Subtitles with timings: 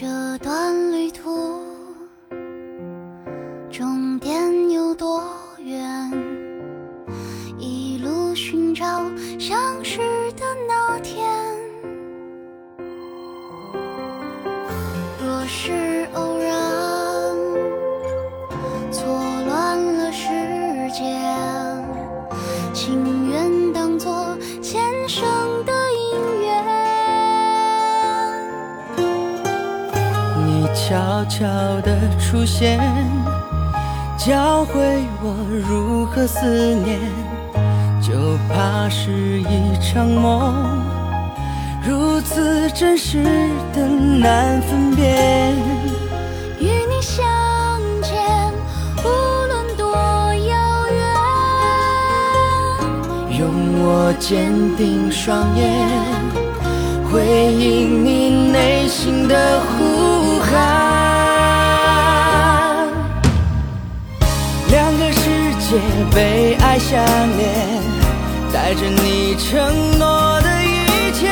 [0.00, 1.60] 这段旅途
[3.70, 5.22] 终点有多
[5.58, 6.10] 远？
[7.58, 9.02] 一路寻找
[30.74, 31.46] 悄悄
[31.82, 32.78] 的出现，
[34.16, 35.36] 教会我
[35.68, 36.98] 如何思念，
[38.00, 40.54] 就怕是一场梦，
[41.82, 43.22] 如此真实
[43.74, 45.52] 的难分辨。
[46.58, 47.26] 与你相
[48.02, 48.52] 见，
[49.04, 49.08] 无
[49.48, 51.02] 论多遥远，
[53.38, 53.42] 用
[53.82, 55.88] 我坚定双眼，
[57.12, 57.20] 回
[57.52, 60.48] 应你内心的呼喊。
[64.70, 65.20] 两个世
[65.58, 65.76] 界
[66.14, 67.04] 被爱相
[67.36, 67.82] 连，
[68.52, 71.28] 带着你承诺的一切，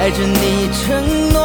[0.00, 1.39] 带着你承诺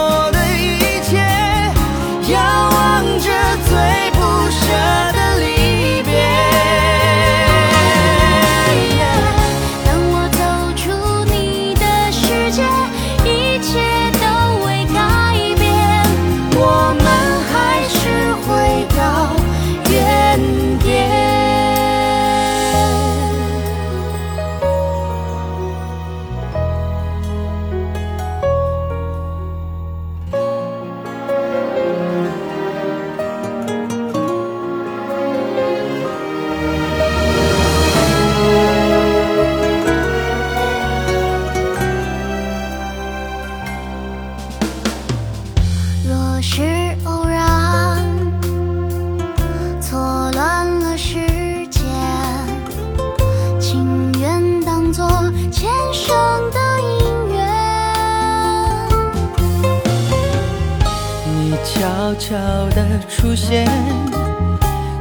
[62.18, 62.38] 悄悄
[62.70, 63.66] 的出现，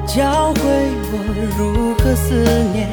[0.07, 0.61] 教会
[1.13, 1.15] 我
[1.57, 2.35] 如何思
[2.73, 2.89] 念，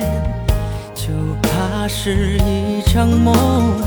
[0.93, 1.11] 就
[1.41, 3.81] 怕是一场梦，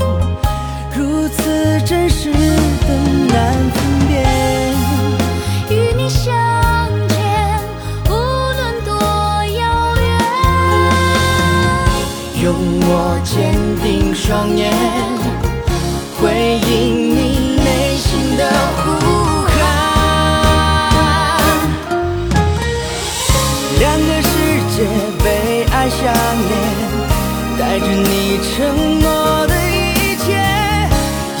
[0.95, 2.37] 如此真实的
[3.33, 4.13] 难分辨。
[5.69, 6.33] 与你相
[7.07, 7.17] 见，
[8.09, 8.93] 无论多
[9.57, 10.03] 遥远。
[12.43, 12.53] 用
[12.87, 13.33] 我坚
[13.81, 14.71] 定双眼，
[16.19, 17.04] 回应
[23.79, 24.29] 两个世
[24.75, 24.83] 界
[25.23, 25.25] 被
[25.71, 25.97] 爱相
[26.47, 26.51] 连，
[27.59, 30.27] 带着你承诺的一切，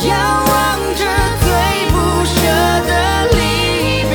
[0.07, 0.11] 遥
[0.47, 0.53] 望
[0.95, 1.01] 着
[1.41, 1.47] 最
[1.91, 1.93] 不
[2.25, 2.35] 舍
[2.87, 2.91] 的
[3.31, 3.37] 离
[4.09, 4.13] 别。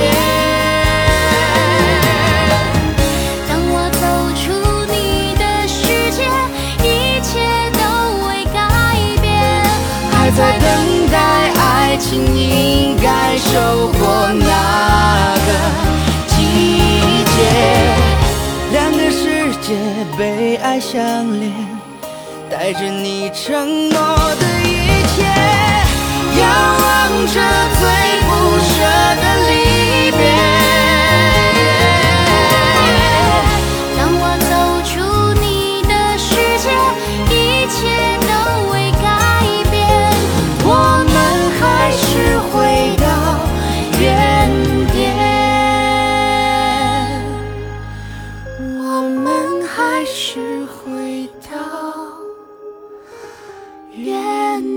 [3.48, 4.02] 当我走
[4.36, 4.40] 出
[4.92, 4.94] 你
[5.36, 5.78] 的世
[6.12, 6.18] 界，
[6.84, 6.88] 一
[7.22, 7.28] 切
[7.72, 7.80] 都
[8.22, 8.58] 会改
[9.22, 9.24] 变。
[10.12, 10.66] 还在等
[11.10, 11.16] 待
[11.58, 11.62] 爱
[11.96, 13.08] 情，应该
[13.38, 13.48] 收
[13.92, 13.98] 获
[14.34, 14.44] 那
[15.46, 15.49] 个
[20.80, 21.52] 相连，
[22.50, 23.98] 带着你承诺
[24.40, 24.49] 的
[53.96, 54.69] 愿。